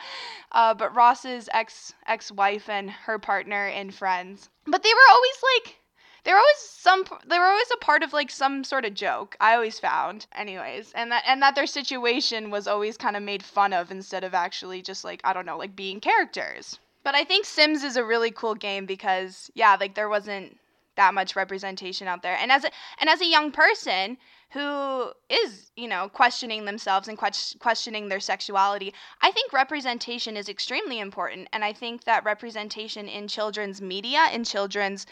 [0.53, 4.49] Uh, but Ross's ex ex wife and her partner and Friends.
[4.67, 5.77] But they were always like
[6.25, 9.55] they're always some they were always a part of like some sort of joke i
[9.55, 13.73] always found anyways and that and that their situation was always kind of made fun
[13.73, 17.45] of instead of actually just like i don't know like being characters but i think
[17.45, 20.59] sims is a really cool game because yeah like there wasn't
[20.97, 22.37] that much representation out there.
[22.41, 24.17] And as a, and as a young person
[24.51, 30.49] who is, you know, questioning themselves and que- questioning their sexuality, I think representation is
[30.49, 31.49] extremely important.
[31.53, 35.07] And I think that representation in children's media, and children's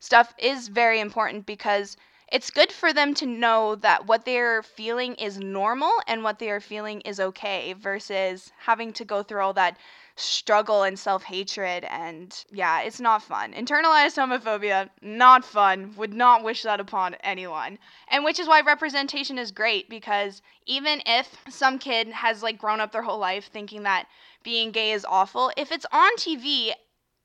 [0.00, 1.96] stuff, is very important because
[2.32, 6.50] it's good for them to know that what they're feeling is normal and what they
[6.50, 9.76] are feeling is okay versus having to go through all that
[10.16, 11.84] struggle and self hatred.
[11.84, 13.52] And yeah, it's not fun.
[13.52, 15.94] Internalized homophobia, not fun.
[15.96, 17.78] Would not wish that upon anyone.
[18.08, 22.80] And which is why representation is great because even if some kid has like grown
[22.80, 24.08] up their whole life thinking that
[24.42, 26.72] being gay is awful, if it's on TV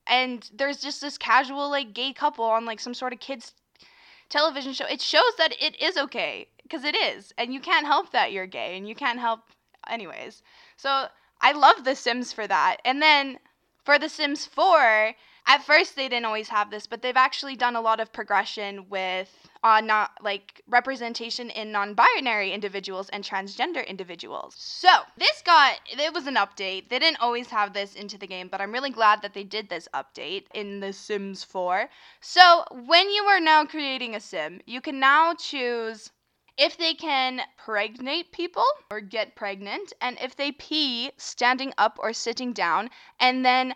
[0.06, 3.54] and there's just this casual like gay couple on like some sort of kids
[4.28, 7.32] television show, it shows that it is okay because it is.
[7.38, 9.40] And you can't help that you're gay and you can't help
[9.88, 10.42] anyways.
[10.76, 11.06] So
[11.42, 12.78] I love The Sims for that.
[12.84, 13.40] And then
[13.84, 17.74] for The Sims 4, at first they didn't always have this, but they've actually done
[17.74, 19.28] a lot of progression with
[19.64, 24.54] uh, not like representation in non-binary individuals and transgender individuals.
[24.56, 26.88] So this got it was an update.
[26.88, 29.68] They didn't always have this into the game, but I'm really glad that they did
[29.68, 31.88] this update in The Sims 4.
[32.20, 36.12] So when you are now creating a sim, you can now choose
[36.58, 42.12] if they can pregnate people or get pregnant, and if they pee standing up or
[42.12, 43.74] sitting down, and then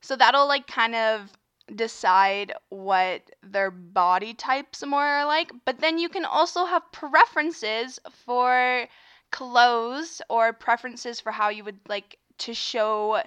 [0.00, 1.32] so that'll like kind of
[1.74, 5.50] decide what their body types more are like.
[5.64, 8.86] But then you can also have preferences for
[9.30, 13.22] clothes or preferences for how you would like to show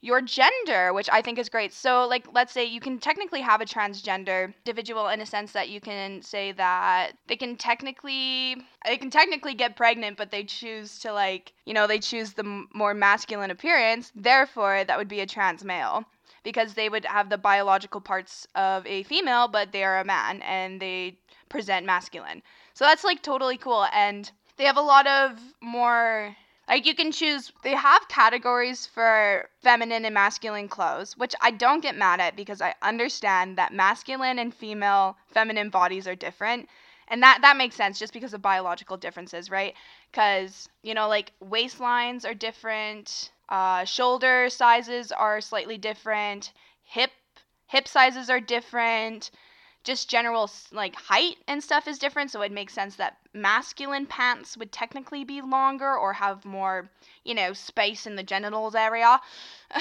[0.00, 1.72] your gender, which I think is great.
[1.72, 5.68] So, like, let's say you can technically have a transgender individual in a sense that
[5.68, 8.56] you can say that they can technically
[8.86, 12.64] they can technically get pregnant, but they choose to like, you know, they choose the
[12.72, 14.12] more masculine appearance.
[14.14, 16.04] Therefore, that would be a trans male
[16.44, 20.40] because they would have the biological parts of a female, but they are a man
[20.42, 22.42] and they present masculine.
[22.74, 26.36] So that's like totally cool and they have a lot of more
[26.68, 31.82] like you can choose, they have categories for feminine and masculine clothes, which I don't
[31.82, 36.68] get mad at because I understand that masculine and female feminine bodies are different.
[37.08, 39.74] And that that makes sense just because of biological differences, right?
[40.12, 46.52] Cuz, you know, like waistlines are different, uh, shoulder sizes are slightly different,
[46.84, 47.12] hip
[47.66, 49.30] hip sizes are different
[49.88, 54.54] just general like height and stuff is different so it makes sense that masculine pants
[54.54, 56.90] would technically be longer or have more
[57.24, 59.18] you know space in the genitals area.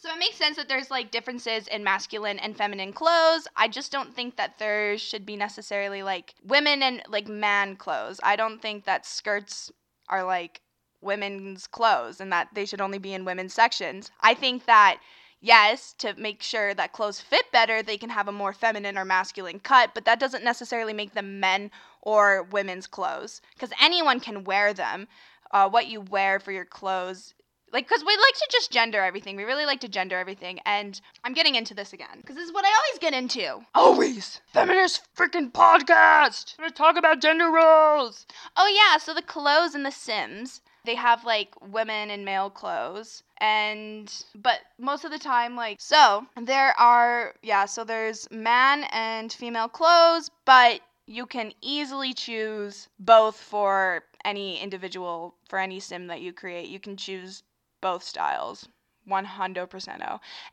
[0.00, 3.48] So it makes sense that there's like differences in masculine and feminine clothes.
[3.56, 8.20] I just don't think that there should be necessarily like women and like man clothes.
[8.22, 9.72] I don't think that skirts
[10.08, 10.60] are like
[11.00, 14.10] women's clothes and that they should only be in women's sections.
[14.20, 15.00] I think that
[15.40, 19.04] yes, to make sure that clothes fit better, they can have a more feminine or
[19.04, 21.70] masculine cut, but that doesn't necessarily make them men
[22.02, 25.08] or women's clothes because anyone can wear them.
[25.50, 27.34] Uh, what you wear for your clothes.
[27.72, 30.98] Like because we like to just gender everything we really like to gender everything and
[31.22, 33.60] i'm getting into this again because this is what i always get into.
[33.74, 34.40] Always!
[34.46, 36.54] Feminist freaking podcast!
[36.58, 38.26] We're gonna talk about gender roles!
[38.56, 43.22] Oh yeah so the clothes in the sims they have like women and male clothes
[43.38, 49.32] and but most of the time like so there are yeah so there's man and
[49.32, 56.20] female clothes but you can easily choose both for any individual for any sim that
[56.20, 56.68] you create.
[56.68, 57.42] You can choose
[57.80, 58.68] both styles
[59.08, 59.88] 100%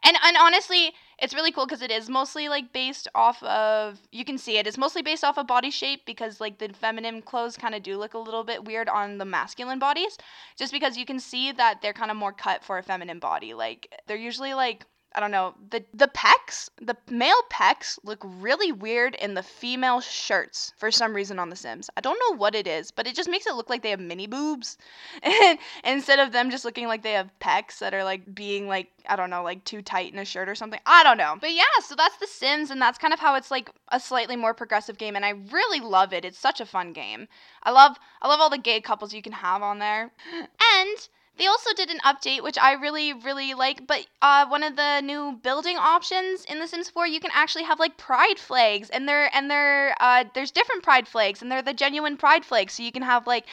[0.03, 4.25] And and honestly, it's really cool because it is mostly like based off of you
[4.25, 4.67] can see it.
[4.67, 7.97] It's mostly based off of body shape because like the feminine clothes kind of do
[7.97, 10.17] look a little bit weird on the masculine bodies,
[10.57, 13.53] just because you can see that they're kind of more cut for a feminine body.
[13.53, 15.55] Like they're usually like I don't know.
[15.69, 21.13] The the pecs, the male pecs look really weird in the female shirts for some
[21.13, 21.89] reason on The Sims.
[21.95, 23.99] I don't know what it is, but it just makes it look like they have
[24.01, 24.77] mini boobs.
[25.85, 29.15] Instead of them just looking like they have pecs that are like being like, I
[29.15, 30.81] don't know, like too tight in a shirt or something.
[30.85, 31.37] I don't know.
[31.39, 34.35] But yeah, so that's The Sims and that's kind of how it's like a slightly
[34.35, 36.25] more progressive game and I really love it.
[36.25, 37.29] It's such a fun game.
[37.63, 40.11] I love I love all the gay couples you can have on there.
[40.75, 43.85] And they also did an update, which I really, really like.
[43.87, 47.63] But uh, one of the new building options in The Sims 4, you can actually
[47.63, 51.61] have like pride flags, and they're and they're uh, there's different pride flags, and they're
[51.61, 52.73] the genuine pride flags.
[52.73, 53.45] So you can have like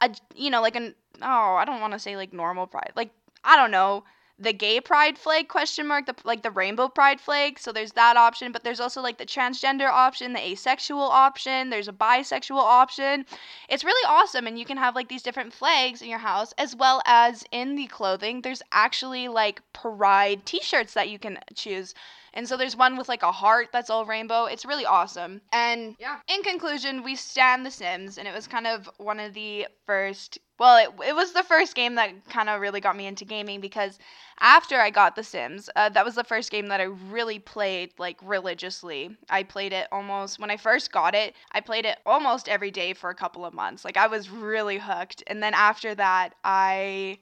[0.00, 3.10] a you know like an oh I don't want to say like normal pride, like
[3.44, 4.04] I don't know
[4.40, 8.16] the gay pride flag question mark the like the rainbow pride flag so there's that
[8.16, 13.26] option but there's also like the transgender option the asexual option there's a bisexual option.
[13.68, 16.74] It's really awesome and you can have like these different flags in your house as
[16.74, 21.94] well as in the clothing there's actually like pride t-shirts that you can choose
[22.34, 24.44] and so there's one with like a heart that's all rainbow.
[24.44, 25.40] It's really awesome.
[25.52, 29.34] And yeah, in conclusion, we stand The Sims, and it was kind of one of
[29.34, 30.38] the first.
[30.58, 33.60] Well, it, it was the first game that kind of really got me into gaming
[33.60, 33.98] because
[34.40, 37.92] after I got The Sims, uh, that was the first game that I really played
[37.98, 39.16] like religiously.
[39.30, 41.34] I played it almost when I first got it.
[41.52, 43.84] I played it almost every day for a couple of months.
[43.84, 45.22] Like I was really hooked.
[45.26, 47.18] And then after that, I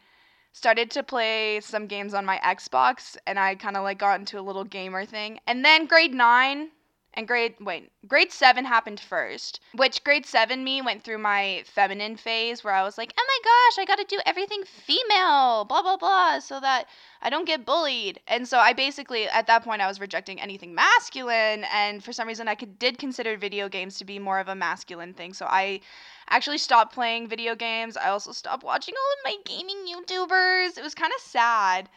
[0.58, 4.40] started to play some games on my Xbox and I kind of like got into
[4.40, 5.38] a little gamer thing.
[5.46, 6.70] And then grade 9
[7.14, 12.16] and grade wait, grade 7 happened first, which grade 7 me went through my feminine
[12.16, 15.82] phase where I was like, "Oh my gosh, I got to do everything female, blah
[15.82, 16.84] blah blah so that
[17.22, 20.74] I don't get bullied." And so I basically at that point I was rejecting anything
[20.74, 24.48] masculine and for some reason I could, did consider video games to be more of
[24.48, 25.32] a masculine thing.
[25.34, 25.80] So I
[26.30, 27.96] actually stopped playing video games.
[27.96, 30.78] I also stopped watching all of my gaming YouTubers.
[30.78, 31.88] It was kind of sad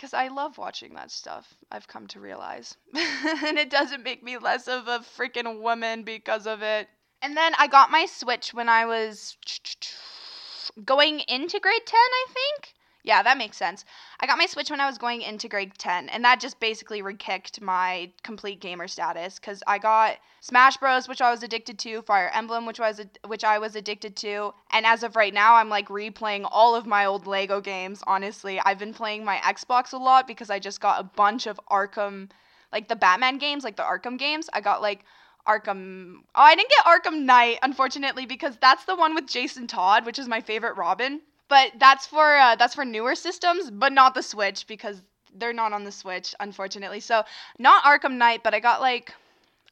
[0.00, 1.52] because I love watching that stuff.
[1.70, 2.74] I've come to realize.
[2.94, 6.88] and it doesn't make me less of a freaking woman because of it.
[7.20, 9.36] And then I got my Switch when I was
[10.86, 12.74] going into grade 10, I think.
[13.10, 13.84] Yeah, that makes sense.
[14.20, 17.02] I got my Switch when I was going into grade 10, and that just basically
[17.02, 22.02] re-kicked my complete gamer status because I got Smash Bros, which I was addicted to,
[22.02, 25.68] Fire Emblem, which was which I was addicted to, and as of right now, I'm
[25.68, 28.00] like replaying all of my old Lego games.
[28.06, 31.58] Honestly, I've been playing my Xbox a lot because I just got a bunch of
[31.68, 32.30] Arkham,
[32.72, 34.48] like the Batman games, like the Arkham games.
[34.52, 35.04] I got like
[35.48, 36.18] Arkham.
[36.36, 40.20] Oh, I didn't get Arkham Knight, unfortunately, because that's the one with Jason Todd, which
[40.20, 41.22] is my favorite Robin.
[41.50, 45.02] But that's for uh, that's for newer systems, but not the Switch because
[45.34, 47.00] they're not on the Switch, unfortunately.
[47.00, 47.24] So
[47.58, 49.12] not Arkham Knight, but I got like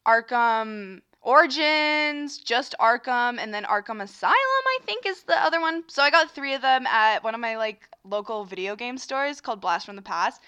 [0.07, 5.85] Arkham Origins, just Arkham, and then Arkham Asylum, I think is the other one.
[5.87, 9.41] So I got three of them at one of my like local video game stores
[9.41, 10.41] called Blast from the Past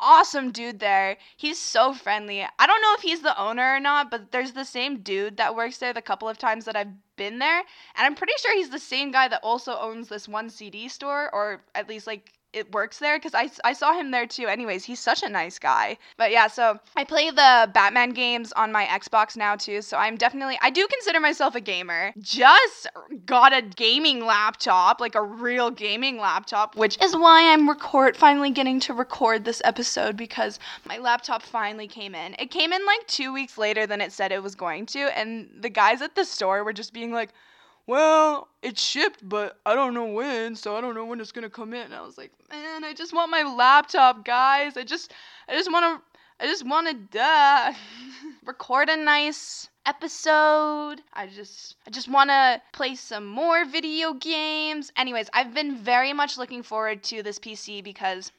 [0.00, 1.16] awesome dude there.
[1.36, 2.42] He's so friendly.
[2.42, 5.54] I don't know if he's the owner or not, but there's the same dude that
[5.54, 7.58] works there the couple of times that I've been there.
[7.58, 7.66] And
[8.06, 11.62] I'm pretty sure he's the same guy that also owns this one CD store, or
[11.74, 14.46] at least like it works there because I, I saw him there too.
[14.46, 15.98] Anyways, he's such a nice guy.
[16.16, 19.82] But yeah, so I play the Batman games on my Xbox now too.
[19.82, 22.12] So I'm definitely, I do consider myself a gamer.
[22.18, 22.86] Just
[23.26, 28.50] got a gaming laptop, like a real gaming laptop, which is why I'm record, finally
[28.50, 32.34] getting to record this episode because my laptop finally came in.
[32.38, 35.00] It came in like two weeks later than it said it was going to.
[35.18, 37.30] And the guys at the store were just being like,
[37.86, 41.50] well, it's shipped, but I don't know when, so I don't know when it's gonna
[41.50, 41.82] come in.
[41.82, 44.76] And I was like, man, I just want my laptop, guys.
[44.76, 45.12] I just,
[45.48, 46.02] I just wanna,
[46.40, 47.76] I just wanna die.
[48.44, 51.00] Record a nice episode.
[51.12, 54.90] I just, I just wanna play some more video games.
[54.96, 58.32] Anyways, I've been very much looking forward to this PC because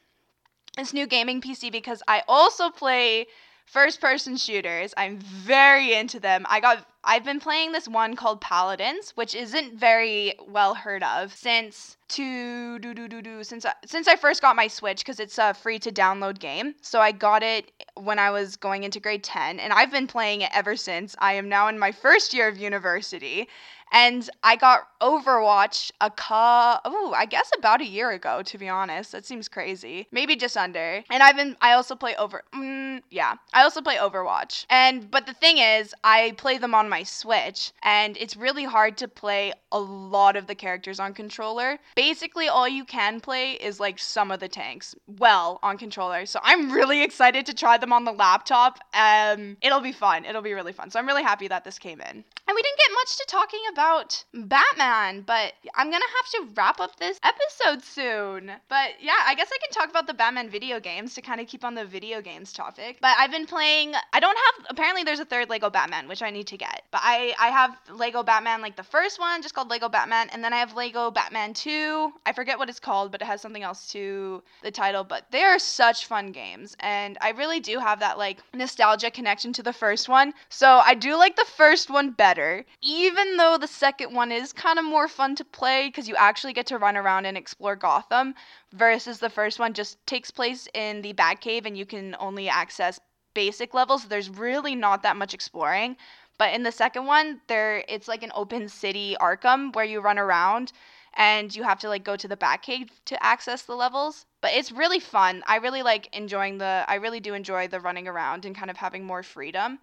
[0.76, 3.28] this new gaming PC because I also play
[3.68, 4.94] first person shooters.
[4.98, 6.46] I'm very into them.
[6.50, 11.34] I got I've been playing this one called Paladins, which isn't very well heard of
[11.34, 15.20] since to do do do do since I, since I first got my Switch because
[15.20, 16.76] it's a free to download game.
[16.82, 20.42] So I got it when I was going into grade 10 and I've been playing
[20.42, 21.16] it ever since.
[21.20, 23.48] I am now in my first year of university
[23.92, 28.70] and I got Overwatch a ca oh, I guess about a year ago to be
[28.70, 29.12] honest.
[29.12, 30.08] That seems crazy.
[30.12, 31.04] Maybe just under.
[31.10, 33.36] And I've been I also play over mm, Yeah.
[33.54, 34.66] I also play Overwatch.
[34.70, 38.98] And but the thing is, I play them on my Switch and it's really hard
[38.98, 41.78] to play a lot of the characters on controller.
[41.96, 46.26] Basically all you can play is like some of the tanks well on controller.
[46.26, 48.80] So I'm really excited to try them on the laptop.
[48.94, 50.26] Um it'll be fun.
[50.26, 50.90] It'll be really fun.
[50.90, 52.24] So I'm really happy that this came in.
[52.48, 56.80] And we didn't get much to talking about Batman, but I'm to have to wrap
[56.80, 58.52] up this episode soon.
[58.70, 61.48] But yeah, I guess I can talk about the Batman video games to kind of
[61.48, 63.00] keep on the video games topic.
[63.02, 66.30] But I've been playing I don't have apparently there's a third Lego Batman which I
[66.30, 66.84] need to get.
[66.92, 70.44] But I I have Lego Batman like the first one just called Lego Batman and
[70.44, 72.14] then I have Lego Batman 2.
[72.28, 75.42] I forget what it's called, but it has something else to the title, but they
[75.42, 79.74] are such fun games and I really do have that like nostalgia connection to the
[79.74, 80.36] first one.
[80.50, 84.78] So I do like the first one better, even though the second one is kind
[84.78, 88.36] of more fun to play because you actually get to run around and explore Gotham
[88.74, 93.00] versus the first one just takes place in the Batcave and you can only access
[93.34, 94.06] basic levels.
[94.06, 95.98] There's really not that much exploring.
[96.38, 100.20] But in the second one, there it's like an open city Arkham where you run
[100.20, 100.72] around
[101.16, 104.26] and you have to like go to the Batcave to access the levels.
[104.42, 105.44] But it's really fun.
[105.48, 108.78] I really like enjoying the I really do enjoy the running around and kind of
[108.78, 109.80] having more freedom.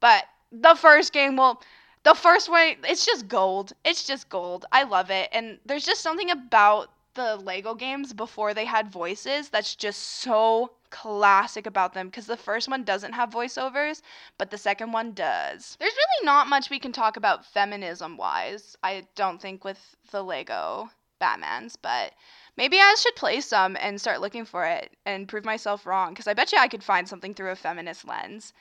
[0.00, 1.62] But the first game, well,
[2.04, 3.72] the first one, it's just gold.
[3.84, 4.66] It's just gold.
[4.72, 5.30] I love it.
[5.32, 10.72] And there's just something about the Lego games before they had voices that's just so
[10.90, 14.02] classic about them because the first one doesn't have voiceovers,
[14.38, 15.76] but the second one does.
[15.80, 20.22] There's really not much we can talk about feminism wise, I don't think, with the
[20.22, 20.90] Lego
[21.20, 22.12] Batmans, but
[22.56, 26.26] maybe I should play some and start looking for it and prove myself wrong because
[26.26, 28.52] I bet you I could find something through a feminist lens.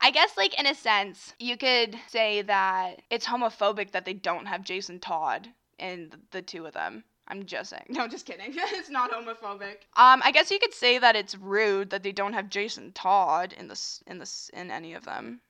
[0.00, 4.46] I guess, like, in a sense, you could say that it's homophobic that they don't
[4.46, 5.48] have Jason Todd
[5.78, 7.04] in the two of them.
[7.32, 7.86] I'm just saying.
[7.88, 8.52] No, just kidding.
[8.54, 9.78] it's not homophobic.
[9.96, 13.54] Um, I guess you could say that it's rude that they don't have Jason Todd
[13.58, 15.40] in this in this in any of them.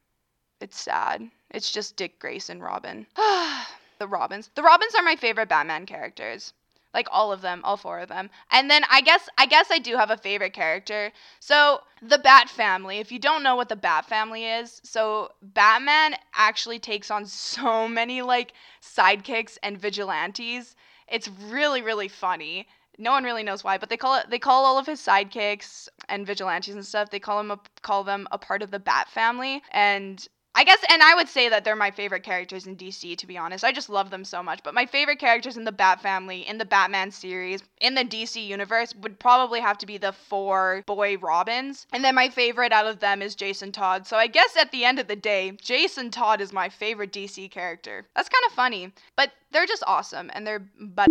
[0.61, 1.28] It's sad.
[1.51, 3.05] It's just Dick Grayson Robin.
[3.99, 4.51] the Robins.
[4.55, 6.53] The Robins are my favorite Batman characters
[6.95, 9.78] like all of them all four of them and then i guess i guess i
[9.78, 11.11] do have a favorite character
[11.41, 16.14] so the bat family if you don't know what the bat family is so batman
[16.35, 17.24] actually takes on
[17.55, 18.53] so many like
[18.83, 20.76] sidekicks and vigilantes
[21.09, 22.66] it's really really funny
[22.98, 25.88] no one really knows why, but they call it they call all of his sidekicks
[26.09, 27.11] and vigilantes and stuff.
[27.11, 30.84] They call him a, call them a part of the Bat family, and I guess,
[30.90, 33.64] and I would say that they're my favorite characters in DC, to be honest.
[33.64, 34.62] I just love them so much.
[34.62, 38.46] But my favorite characters in the Bat family, in the Batman series, in the DC
[38.46, 41.86] universe, would probably have to be the four boy Robins.
[41.92, 44.07] And then my favorite out of them is Jason Todd.
[44.07, 47.50] So I guess at the end of the day, Jason Todd is my favorite DC
[47.50, 48.07] character.
[48.14, 48.92] That's kind of funny.
[49.16, 51.09] But they're just awesome, and they're but.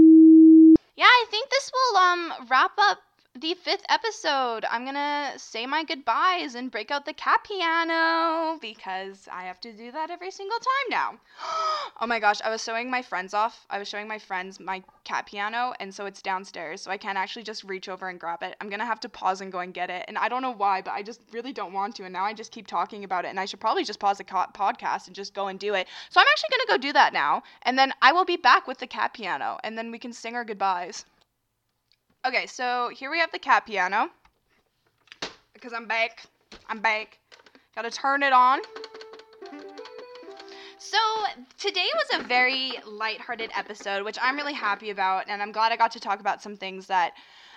[0.95, 2.99] Yeah, I think this will um wrap up
[3.39, 9.27] the fifth episode, I'm gonna say my goodbyes and break out the cat piano because
[9.31, 11.19] I have to do that every single time now.
[12.01, 13.65] oh my gosh, I was showing my friends off.
[13.69, 17.17] I was showing my friends my cat piano, and so it's downstairs, so I can't
[17.17, 18.55] actually just reach over and grab it.
[18.61, 20.81] I'm gonna have to pause and go and get it, and I don't know why,
[20.81, 23.29] but I just really don't want to, and now I just keep talking about it,
[23.29, 25.87] and I should probably just pause the podcast and just go and do it.
[26.09, 28.77] So I'm actually gonna go do that now, and then I will be back with
[28.77, 31.05] the cat piano, and then we can sing our goodbyes.
[32.23, 34.07] Okay, so here we have the cat piano.
[35.53, 36.23] Because I'm back.
[36.67, 37.17] I'm back.
[37.73, 38.59] Gotta turn it on.
[40.77, 40.97] So,
[41.57, 45.77] today was a very light-hearted episode, which I'm really happy about, and I'm glad I
[45.77, 47.13] got to talk about some things that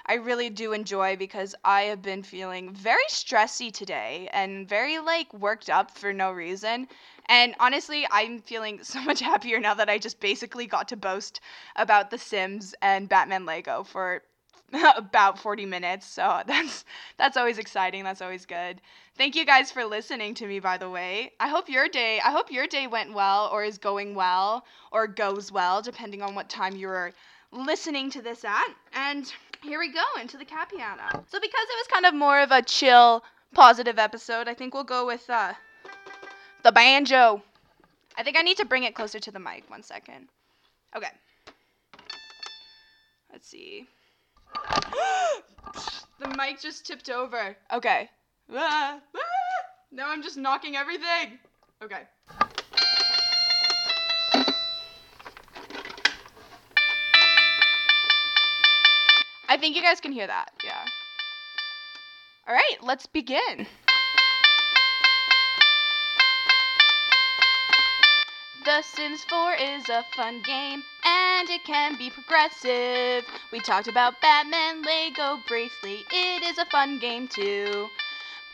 [0.07, 5.33] I really do enjoy because I have been feeling very stressy today and very like
[5.35, 6.89] worked up for no reason.
[7.27, 11.41] And honestly, I'm feeling so much happier now that I just basically got to boast
[11.77, 14.23] about The Sims and Batman Lego for
[14.97, 16.07] about 40 minutes.
[16.07, 16.85] So that's
[17.17, 18.05] that's always exciting.
[18.05, 18.81] That's always good.
[19.17, 21.33] Thank you guys for listening to me by the way.
[21.41, 25.07] I hope your day I hope your day went well or is going well or
[25.07, 27.13] goes well depending on what time you're
[27.53, 28.69] listening to this at.
[28.93, 30.71] And here we go into the cat.
[30.73, 33.23] So because it was kind of more of a chill
[33.55, 35.53] positive episode, I think we'll go with uh
[36.63, 37.43] the banjo.
[38.17, 39.69] I think I need to bring it closer to the mic.
[39.69, 40.29] One second.
[40.97, 41.11] Okay.
[43.33, 43.89] Let's see.
[46.21, 47.57] the mic just tipped over.
[47.73, 48.11] Okay.
[49.95, 51.39] Now I'm just knocking everything.
[51.81, 52.03] Okay.
[59.49, 60.51] I think you guys can hear that.
[60.65, 60.85] Yeah.
[62.49, 63.69] All right, let's begin.
[68.65, 73.25] The Sims 4 is a fun game and it can be progressive.
[73.53, 76.05] We talked about Batman Lego briefly.
[76.11, 77.89] It is a fun game too.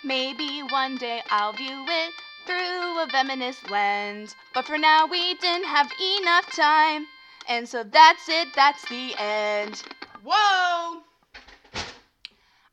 [0.02, 2.14] Maybe one day I'll view it
[2.46, 4.34] through a feminist lens.
[4.54, 7.06] But for now, we didn't have enough time.
[7.48, 9.82] And so that's it, that's the end.
[10.24, 11.02] Whoa!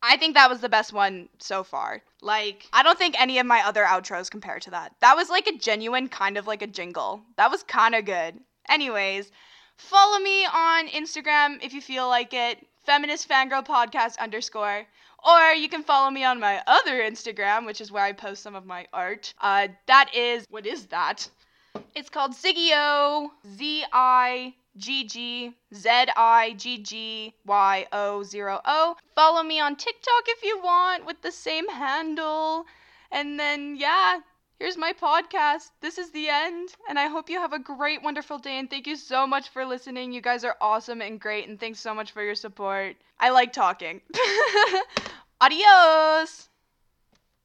[0.04, 2.02] I think that was the best one so far.
[2.22, 4.94] Like, I don't think any of my other outros compare to that.
[5.02, 7.22] That was like a genuine kind of like a jingle.
[7.36, 8.40] That was kind of good.
[8.70, 9.32] Anyways,
[9.78, 12.66] follow me on Instagram if you feel like it.
[12.86, 14.86] Feminist Fangirl Podcast underscore.
[15.28, 18.56] Or you can follow me on my other Instagram, which is where I post some
[18.56, 19.34] of my art.
[19.42, 21.30] Uh, that is, what is that?
[21.96, 28.96] It's called Ziggyo, Z I G G Z I G G Y O 0 O.
[29.16, 32.66] Follow me on TikTok if you want with the same handle.
[33.12, 34.20] And then, yeah,
[34.60, 35.70] here's my podcast.
[35.82, 36.70] This is the end.
[36.90, 38.60] And I hope you have a great, wonderful day.
[38.60, 40.12] And thank you so much for listening.
[40.12, 41.48] You guys are awesome and great.
[41.48, 42.96] And thanks so much for your support.
[43.20, 44.02] I like talking.
[45.42, 46.50] Adios.